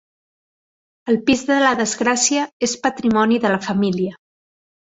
El 1.13 1.19
pis 1.27 1.43
de 1.51 1.59
la 1.65 1.75
desgràcia 1.83 2.47
és 2.69 2.75
patrimoni 2.87 3.41
de 3.45 3.53
la 3.57 3.63
família. 3.71 4.19